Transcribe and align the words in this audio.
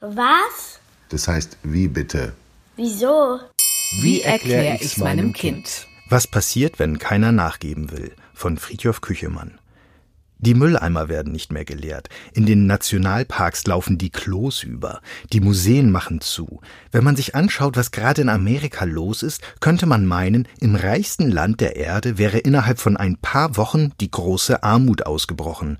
Was? 0.00 0.80
Das 1.10 1.28
heißt, 1.28 1.58
wie 1.62 1.86
bitte? 1.86 2.32
Wieso? 2.76 3.38
Wie 4.00 4.22
erkläre 4.22 4.78
ich's 4.80 4.96
meinem 4.96 5.34
Kind? 5.34 5.86
Was 6.08 6.26
passiert, 6.26 6.78
wenn 6.78 6.98
keiner 6.98 7.32
nachgeben 7.32 7.90
will? 7.90 8.12
Von 8.32 8.56
Friedhof 8.56 9.02
Küchemann. 9.02 9.58
Die 10.38 10.54
Mülleimer 10.54 11.10
werden 11.10 11.32
nicht 11.32 11.52
mehr 11.52 11.66
geleert. 11.66 12.08
In 12.32 12.46
den 12.46 12.66
Nationalparks 12.66 13.66
laufen 13.66 13.98
die 13.98 14.08
Klos 14.08 14.62
über. 14.62 15.02
Die 15.34 15.40
Museen 15.40 15.90
machen 15.90 16.22
zu. 16.22 16.62
Wenn 16.92 17.04
man 17.04 17.14
sich 17.14 17.34
anschaut, 17.34 17.76
was 17.76 17.90
gerade 17.90 18.22
in 18.22 18.30
Amerika 18.30 18.86
los 18.86 19.22
ist, 19.22 19.42
könnte 19.60 19.84
man 19.84 20.06
meinen, 20.06 20.48
im 20.60 20.76
reichsten 20.76 21.30
Land 21.30 21.60
der 21.60 21.76
Erde 21.76 22.16
wäre 22.16 22.38
innerhalb 22.38 22.78
von 22.78 22.96
ein 22.96 23.18
paar 23.18 23.58
Wochen 23.58 23.92
die 24.00 24.10
große 24.10 24.62
Armut 24.62 25.04
ausgebrochen. 25.04 25.76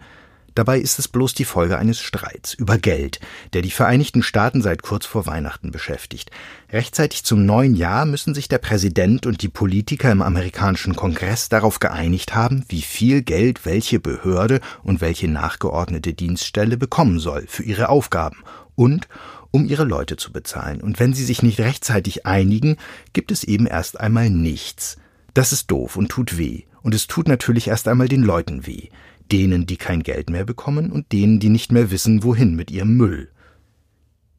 Dabei 0.55 0.80
ist 0.80 0.98
es 0.98 1.07
bloß 1.07 1.35
die 1.35 1.45
Folge 1.45 1.79
eines 1.79 2.01
Streits 2.01 2.55
über 2.55 2.77
Geld, 2.77 3.21
der 3.53 3.62
die 3.62 3.71
Vereinigten 3.71 4.23
Staaten 4.23 4.62
seit 4.62 4.83
kurz 4.83 5.07
vor 5.07 5.27
Weihnachten 5.27 5.71
beschäftigt. 5.71 6.30
Rechtzeitig 6.73 7.24
zum 7.24 7.47
neuen 7.47 7.77
Jahr 7.77 8.05
müssen 8.05 8.34
sich 8.34 8.48
der 8.48 8.59
Präsident 8.59 9.27
und 9.27 9.43
die 9.43 9.48
Politiker 9.48 10.10
im 10.10 10.23
amerikanischen 10.23 10.97
Kongress 10.97 11.48
darauf 11.48 11.79
geeinigt 11.79 12.34
haben, 12.34 12.65
wie 12.69 12.83
viel 12.83 13.23
Geld 13.23 13.65
welche 13.65 14.01
Behörde 14.01 14.60
und 14.83 15.01
welche 15.01 15.29
nachgeordnete 15.29 16.15
Dienststelle 16.15 16.77
bekommen 16.77 17.21
soll 17.21 17.45
für 17.46 17.62
ihre 17.62 17.88
Aufgaben 17.88 18.38
und 18.74 19.09
um 19.52 19.66
ihre 19.66 19.85
Leute 19.85 20.16
zu 20.16 20.32
bezahlen. 20.32 20.80
Und 20.80 20.98
wenn 20.98 21.12
sie 21.12 21.24
sich 21.24 21.43
nicht 21.43 21.60
rechtzeitig 21.60 22.27
einigen, 22.27 22.77
gibt 23.12 23.30
es 23.30 23.45
eben 23.45 23.66
erst 23.66 24.01
einmal 24.01 24.30
nichts. 24.30 24.96
Das 25.35 25.52
ist 25.52 25.71
doof 25.71 25.96
und 25.96 26.09
tut 26.09 26.38
weh. 26.38 26.65
Und 26.82 26.95
es 26.95 27.07
tut 27.07 27.29
natürlich 27.29 27.69
erst 27.69 27.88
einmal 27.88 28.09
den 28.09 28.23
Leuten 28.23 28.66
weh 28.66 28.88
denen, 29.33 29.66
die 29.66 29.77
kein 29.77 30.02
Geld 30.02 30.30
mehr 30.30 30.45
bekommen 30.45 30.93
und 30.93 31.12
denen, 31.12 31.41
die 31.41 31.48
nicht 31.48 31.73
mehr 31.73 31.91
wissen, 31.91 32.23
wohin 32.23 32.55
mit 32.55 32.71
ihrem 32.71 32.97
Müll. 32.97 33.30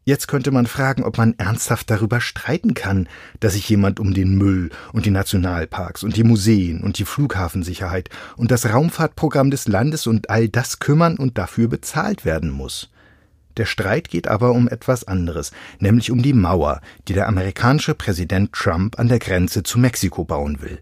Jetzt 0.03 0.27
könnte 0.27 0.49
man 0.49 0.65
fragen, 0.65 1.03
ob 1.03 1.19
man 1.19 1.35
ernsthaft 1.37 1.91
darüber 1.91 2.21
streiten 2.21 2.73
kann, 2.73 3.07
dass 3.39 3.53
sich 3.53 3.69
jemand 3.69 3.99
um 3.99 4.15
den 4.15 4.35
Müll 4.35 4.71
und 4.93 5.05
die 5.05 5.11
Nationalparks 5.11 6.03
und 6.03 6.17
die 6.17 6.23
Museen 6.23 6.81
und 6.81 6.97
die 6.97 7.05
Flughafensicherheit 7.05 8.09
und 8.35 8.49
das 8.49 8.65
Raumfahrtprogramm 8.65 9.51
des 9.51 9.67
Landes 9.67 10.07
und 10.07 10.31
all 10.31 10.49
das 10.49 10.79
kümmern 10.79 11.17
und 11.17 11.37
dafür 11.37 11.67
bezahlt 11.67 12.25
werden 12.25 12.49
muss. 12.49 12.89
Der 13.57 13.65
Streit 13.65 14.09
geht 14.09 14.27
aber 14.27 14.53
um 14.53 14.67
etwas 14.67 15.03
anderes, 15.07 15.51
nämlich 15.79 16.09
um 16.09 16.23
die 16.23 16.33
Mauer, 16.33 16.81
die 17.07 17.13
der 17.13 17.27
amerikanische 17.27 17.93
Präsident 17.93 18.53
Trump 18.53 18.97
an 18.97 19.07
der 19.07 19.19
Grenze 19.19 19.61
zu 19.61 19.77
Mexiko 19.77 20.23
bauen 20.23 20.61
will. 20.61 20.79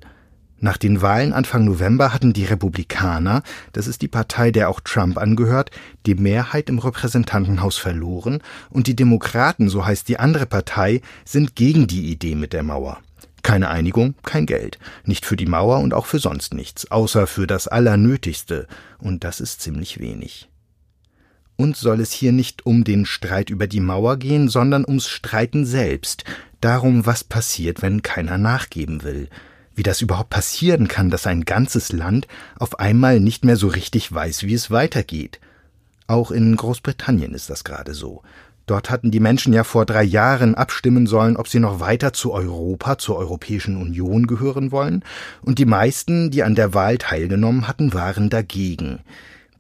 Nach 0.62 0.76
den 0.76 1.02
Wahlen 1.02 1.32
Anfang 1.32 1.64
November 1.64 2.14
hatten 2.14 2.34
die 2.34 2.44
Republikaner, 2.44 3.44
das 3.72 3.88
ist 3.88 4.02
die 4.02 4.10
Partei, 4.10 4.52
der 4.52 4.70
auch 4.70 4.82
Trump 4.82 5.18
angehört, 5.18 5.72
die 6.06 6.16
Mehrheit 6.16 6.70
im 6.70 6.80
Repräsentantenhaus 6.80 7.78
verloren 7.78 8.42
und 8.70 8.88
die 8.88 8.96
Demokraten, 8.96 9.70
so 9.70 9.86
heißt 9.86 10.10
die 10.10 10.20
andere 10.20 10.46
Partei, 10.46 11.02
sind 11.24 11.56
gegen 11.56 11.88
die 11.88 12.12
Idee 12.12 12.36
mit 12.36 12.52
der 12.52 12.64
Mauer. 12.64 13.00
Keine 13.42 13.70
Einigung, 13.70 14.16
kein 14.24 14.46
Geld. 14.46 14.80
Nicht 15.06 15.26
für 15.26 15.38
die 15.38 15.46
Mauer 15.46 15.80
und 15.80 15.94
auch 15.94 16.06
für 16.06 16.20
sonst 16.20 16.54
nichts, 16.54 16.92
außer 16.92 17.26
für 17.26 17.48
das 17.48 17.70
Allernötigste. 17.70 18.68
Und 18.98 19.24
das 19.24 19.40
ist 19.40 19.62
ziemlich 19.62 20.00
wenig. 20.00 20.50
Und 21.56 21.78
soll 21.78 22.02
es 22.02 22.12
hier 22.12 22.34
nicht 22.34 22.66
um 22.66 22.84
den 22.84 23.06
Streit 23.06 23.50
über 23.50 23.68
die 23.68 23.80
Mauer 23.80 24.18
gehen, 24.18 24.50
sondern 24.50 24.84
ums 24.86 25.08
Streiten 25.08 25.66
selbst, 25.66 26.26
darum, 26.60 27.06
was 27.06 27.24
passiert, 27.24 27.82
wenn 27.82 28.02
keiner 28.02 28.38
nachgeben 28.38 29.04
will 29.04 29.30
wie 29.80 29.84
das 29.84 30.02
überhaupt 30.02 30.30
passieren 30.30 30.90
kann, 30.90 31.10
dass 31.10 31.26
ein 31.26 31.46
ganzes 31.46 31.94
Land 31.94 32.28
auf 32.60 32.80
einmal 32.80 33.22
nicht 33.22 33.46
mehr 33.46 33.56
so 33.56 33.70
richtig 33.70 34.12
weiß, 34.14 34.44
wie 34.44 34.54
es 34.54 34.70
weitergeht. 34.70 35.40
Auch 36.06 36.32
in 36.32 36.54
Großbritannien 36.56 37.34
ist 37.34 37.50
das 37.50 37.64
gerade 37.64 37.94
so. 37.94 38.22
Dort 38.66 38.90
hatten 38.90 39.10
die 39.10 39.22
Menschen 39.22 39.54
ja 39.54 39.64
vor 39.64 39.86
drei 39.86 40.04
Jahren 40.04 40.54
abstimmen 40.54 41.08
sollen, 41.08 41.38
ob 41.38 41.48
sie 41.48 41.60
noch 41.60 41.80
weiter 41.80 42.12
zu 42.12 42.34
Europa, 42.34 42.98
zur 42.98 43.16
Europäischen 43.16 43.78
Union 43.78 44.28
gehören 44.28 44.74
wollen, 44.74 45.04
und 45.42 45.60
die 45.60 45.66
meisten, 45.66 46.30
die 46.30 46.44
an 46.44 46.56
der 46.56 46.74
Wahl 46.74 46.98
teilgenommen 46.98 47.68
hatten, 47.68 47.94
waren 47.94 48.30
dagegen. 48.30 49.00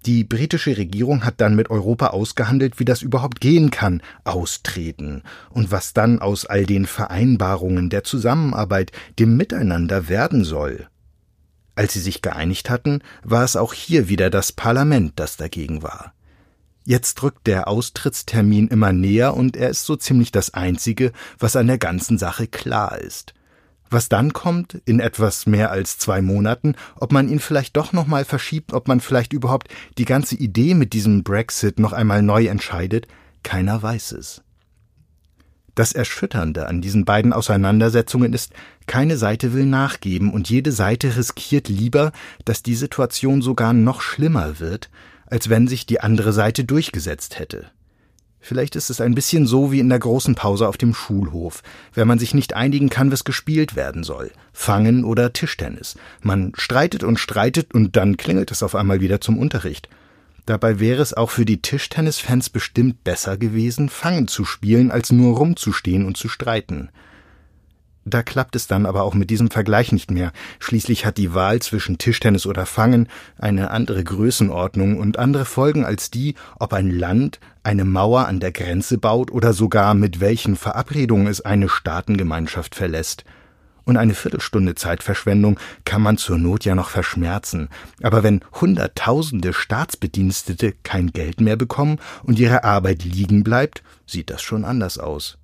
Die 0.06 0.24
britische 0.24 0.78
Regierung 0.78 1.26
hat 1.26 1.42
dann 1.42 1.56
mit 1.56 1.70
Europa 1.70 2.08
ausgehandelt, 2.08 2.80
wie 2.80 2.86
das 2.86 3.02
überhaupt 3.02 3.42
gehen 3.42 3.70
kann, 3.70 4.02
austreten, 4.24 5.24
und 5.50 5.72
was 5.72 5.94
dann 5.94 6.20
aus 6.20 6.46
all 6.46 6.66
den 6.66 6.86
Vereinbarungen 6.86 7.90
der 7.90 8.04
Zusammenarbeit, 8.04 8.92
dem 9.20 9.36
Miteinander 9.36 10.08
werden 10.08 10.46
soll. 10.46 10.88
Als 11.76 11.94
sie 11.94 12.00
sich 12.00 12.22
geeinigt 12.22 12.70
hatten, 12.70 13.02
war 13.24 13.44
es 13.44 13.56
auch 13.56 13.74
hier 13.74 14.10
wieder 14.10 14.30
das 14.30 14.52
Parlament, 14.52 15.14
das 15.18 15.38
dagegen 15.38 15.84
war. 15.84 16.14
Jetzt 16.86 17.16
drückt 17.16 17.46
der 17.46 17.68
Austrittstermin 17.68 18.70
immer 18.70 18.94
näher 18.94 19.36
und 19.36 19.56
er 19.56 19.70
ist 19.70 19.86
so 19.86 19.96
ziemlich 19.96 20.32
das 20.32 20.54
Einzige, 20.54 21.12
was 21.38 21.56
an 21.56 21.68
der 21.68 21.78
ganzen 21.78 22.18
Sache 22.18 22.48
klar 22.48 22.98
ist. 22.98 23.34
Was 23.90 24.08
dann 24.08 24.34
kommt, 24.34 24.82
in 24.86 25.00
etwas 25.00 25.48
mehr 25.48 25.72
als 25.72 25.98
zwei 25.98 26.22
Monaten, 26.22 26.76
ob 26.96 27.12
man 27.12 27.28
ihn 27.28 27.40
vielleicht 27.40 27.76
doch 27.76 27.92
nochmal 27.92 28.24
verschiebt, 28.24 28.74
ob 28.74 28.88
man 28.88 29.00
vielleicht 29.00 29.34
überhaupt 29.34 29.68
die 29.98 30.06
ganze 30.06 30.36
Idee 30.36 30.76
mit 30.76 30.94
diesem 30.94 31.24
Brexit 31.24 31.80
noch 31.80 31.94
einmal 31.94 32.22
neu 32.22 32.46
entscheidet, 32.46 33.08
keiner 33.42 33.82
weiß 33.82 34.12
es. 34.12 34.44
Das 35.74 35.94
Erschütternde 35.94 36.68
an 36.68 36.82
diesen 36.82 37.06
beiden 37.06 37.32
Auseinandersetzungen 37.32 38.34
ist, 38.34 38.52
keine 38.86 39.18
Seite 39.18 39.54
will 39.54 39.66
nachgeben 39.66 40.34
und 40.34 40.50
jede 40.50 40.72
Seite 40.72 41.16
riskiert 41.16 41.70
lieber, 41.70 42.12
dass 42.44 42.64
die 42.64 42.76
Situation 42.76 43.42
sogar 43.42 43.74
noch 43.74 44.02
schlimmer 44.02 44.60
wird, 44.60 44.90
als 45.26 45.50
wenn 45.50 45.68
sich 45.68 45.86
die 45.86 46.02
andere 46.02 46.34
Seite 46.34 46.66
durchgesetzt 46.66 47.40
hätte. 47.40 47.72
Vielleicht 48.42 48.76
ist 48.76 48.90
es 48.90 49.02
ein 49.02 49.16
bisschen 49.16 49.46
so 49.46 49.72
wie 49.72 49.80
in 49.80 49.90
der 49.90 50.00
großen 50.00 50.36
Pause 50.36 50.68
auf 50.68 50.78
dem 50.78 50.94
Schulhof, 50.94 51.62
wenn 51.94 52.08
man 52.08 52.20
sich 52.20 52.34
nicht 52.34 52.56
einigen 52.56 52.90
kann, 52.90 53.12
was 53.12 53.26
gespielt 53.26 53.76
werden 53.76 54.04
soll. 54.04 54.32
Fangen 54.54 55.04
oder 55.04 55.34
Tischtennis. 55.34 55.98
Man 56.22 56.54
streitet 56.56 57.04
und 57.04 57.20
streitet 57.20 57.74
und 57.74 57.96
dann 57.96 58.18
klingelt 58.18 58.52
es 58.52 58.64
auf 58.64 58.76
einmal 58.76 59.02
wieder 59.02 59.20
zum 59.20 59.38
Unterricht. 59.38 59.90
Dabei 60.46 60.80
wäre 60.80 61.02
es 61.02 61.14
auch 61.14 61.30
für 61.30 61.46
die 61.46 61.62
Tischtennisfans 61.62 62.50
bestimmt 62.50 63.04
besser 63.04 63.38
gewesen, 63.38 63.90
Fangen 63.90 64.28
zu 64.28 64.46
spielen, 64.46 64.90
als 64.90 65.12
nur 65.12 65.38
rumzustehen 65.38 66.06
und 66.06 66.18
zu 66.18 66.28
streiten. 66.28 66.90
Da 68.10 68.24
klappt 68.24 68.56
es 68.56 68.66
dann 68.66 68.88
aber 68.88 69.04
auch 69.04 69.14
mit 69.14 69.30
diesem 69.30 69.52
Vergleich 69.52 69.92
nicht 69.92 70.10
mehr. 70.10 70.32
Schließlich 70.58 71.06
hat 71.06 71.18
die 71.18 71.36
Wahl 71.36 71.60
zwischen 71.62 72.00
Tischtennis 72.00 72.48
oder 72.48 72.66
Fangen 72.66 73.08
eine 73.38 73.70
andere 73.70 74.04
Größenordnung 74.04 74.98
und 74.98 75.20
andere 75.20 75.46
Folgen 75.46 75.86
als 75.86 76.10
die, 76.10 76.34
ob 76.60 76.74
ein 76.74 76.90
Land 76.90 77.40
eine 77.62 77.86
Mauer 77.86 78.28
an 78.28 78.40
der 78.40 78.52
Grenze 78.52 78.98
baut 78.98 79.32
oder 79.32 79.54
sogar 79.54 79.94
mit 79.94 80.20
welchen 80.20 80.56
Verabredungen 80.56 81.28
es 81.28 81.42
eine 81.42 81.70
Staatengemeinschaft 81.70 82.74
verlässt. 82.74 83.26
Und 83.86 83.98
eine 83.98 84.14
Viertelstunde 84.14 84.76
Zeitverschwendung 84.76 85.60
kann 85.84 86.02
man 86.02 86.18
zur 86.18 86.38
Not 86.38 86.64
ja 86.66 86.76
noch 86.76 86.90
verschmerzen. 86.90 87.70
Aber 88.04 88.24
wenn 88.24 88.42
Hunderttausende 88.60 89.54
Staatsbedienstete 89.54 90.74
kein 90.84 91.12
Geld 91.12 91.42
mehr 91.42 91.56
bekommen 91.56 91.98
und 92.24 92.40
ihre 92.40 92.64
Arbeit 92.64 93.04
liegen 93.04 93.44
bleibt, 93.44 93.82
sieht 94.06 94.30
das 94.30 94.42
schon 94.44 94.64
anders 94.64 95.00
aus. 95.00 95.39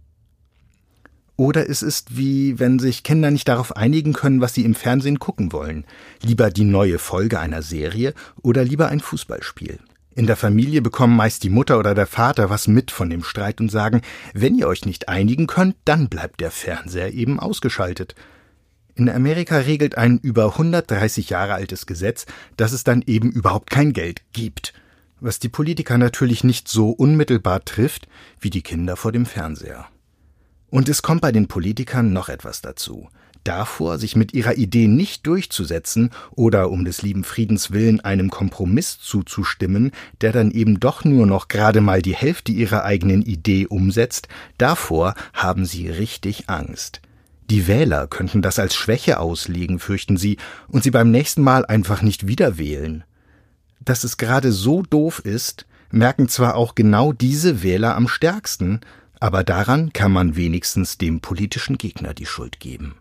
Oder 1.38 1.70
es 1.70 1.82
ist 1.82 2.16
wie, 2.16 2.60
wenn 2.60 2.80
sich 2.80 3.04
Kinder 3.04 3.30
nicht 3.30 3.48
darauf 3.48 3.76
einigen 3.76 4.14
können, 4.14 4.40
was 4.40 4.54
sie 4.54 4.64
im 4.64 4.76
Fernsehen 4.76 5.20
gucken 5.20 5.52
wollen. 5.52 5.86
Lieber 6.22 6.50
die 6.50 6.64
neue 6.64 6.98
Folge 6.98 7.40
einer 7.40 7.62
Serie 7.62 8.14
oder 8.42 8.64
lieber 8.64 8.88
ein 8.88 9.02
Fußballspiel. 9.02 9.80
In 10.18 10.28
der 10.28 10.38
Familie 10.38 10.82
bekommen 10.82 11.18
meist 11.18 11.44
die 11.44 11.50
Mutter 11.50 11.78
oder 11.78 11.94
der 11.94 12.08
Vater 12.08 12.50
was 12.50 12.70
mit 12.70 12.90
von 12.90 13.10
dem 13.10 13.22
Streit 13.22 13.60
und 13.60 13.70
sagen, 13.70 14.02
wenn 14.34 14.56
ihr 14.56 14.68
euch 14.68 14.86
nicht 14.86 15.10
einigen 15.10 15.46
könnt, 15.46 15.76
dann 15.84 16.08
bleibt 16.08 16.40
der 16.40 16.52
Fernseher 16.52 17.14
eben 17.14 17.38
ausgeschaltet. 17.38 18.16
In 18.96 19.10
Amerika 19.10 19.58
regelt 19.58 19.98
ein 19.98 20.20
über 20.20 20.54
130 20.54 21.30
Jahre 21.30 21.56
altes 21.56 21.86
Gesetz, 21.86 22.26
dass 22.56 22.72
es 22.72 22.86
dann 22.86 23.04
eben 23.06 23.30
überhaupt 23.30 23.70
kein 23.70 23.92
Geld 23.92 24.22
gibt. 24.32 24.74
Was 25.20 25.40
die 25.40 25.50
Politiker 25.50 25.98
natürlich 25.98 26.46
nicht 26.46 26.70
so 26.70 26.92
unmittelbar 26.92 27.66
trifft 27.66 28.08
wie 28.40 28.50
die 28.50 28.62
Kinder 28.62 28.96
vor 28.96 29.12
dem 29.12 29.26
Fernseher. 29.26 29.86
Und 30.76 30.90
es 30.90 31.02
kommt 31.02 31.22
bei 31.22 31.32
den 31.32 31.48
Politikern 31.48 32.12
noch 32.12 32.28
etwas 32.28 32.60
dazu. 32.60 33.08
Davor, 33.46 33.98
sich 33.98 34.18
mit 34.18 34.34
ihrer 34.34 34.58
Idee 34.58 34.88
nicht 34.88 35.26
durchzusetzen 35.26 36.10
oder 36.32 36.70
um 36.70 36.84
des 36.84 37.02
lieben 37.02 37.24
Friedens 37.24 37.72
willen 37.72 38.02
einem 38.02 38.30
Kompromiss 38.30 39.00
zuzustimmen, 39.00 39.92
der 40.20 40.34
dann 40.34 40.52
eben 40.52 40.82
doch 40.82 41.06
nur 41.06 41.28
noch 41.28 41.48
gerade 41.48 41.80
mal 41.80 42.02
die 42.02 42.14
Hälfte 42.14 42.52
ihrer 42.52 42.84
eigenen 42.84 43.22
Idee 43.22 43.68
umsetzt, 43.68 44.28
davor 44.58 45.16
haben 45.34 45.66
sie 45.66 45.88
richtig 45.88 46.50
Angst. 46.50 47.00
Die 47.50 47.68
Wähler 47.68 48.08
könnten 48.08 48.42
das 48.42 48.60
als 48.60 48.76
Schwäche 48.76 49.22
auslegen, 49.22 49.80
fürchten 49.80 50.18
sie, 50.18 50.36
und 50.68 50.84
sie 50.84 50.92
beim 50.92 51.10
nächsten 51.10 51.42
Mal 51.42 51.66
einfach 51.66 52.02
nicht 52.02 52.28
wieder 52.28 52.58
wählen. 52.58 53.06
Dass 53.80 54.04
es 54.04 54.18
gerade 54.18 54.52
so 54.52 54.82
doof 54.82 55.20
ist, 55.20 55.66
merken 55.90 56.28
zwar 56.28 56.56
auch 56.56 56.76
genau 56.76 57.14
diese 57.14 57.64
Wähler 57.64 57.96
am 57.96 58.10
stärksten, 58.10 58.82
aber 59.20 59.44
daran 59.44 59.94
kann 59.94 60.12
man 60.12 60.36
wenigstens 60.36 60.98
dem 60.98 61.22
politischen 61.22 61.78
Gegner 61.78 62.14
die 62.14 62.26
Schuld 62.26 62.60
geben. 62.60 62.96